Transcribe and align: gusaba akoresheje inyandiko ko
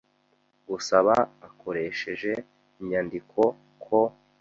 gusaba 0.69 1.13
akoresheje 1.47 2.31
inyandiko 2.81 3.41
ko 3.83 3.99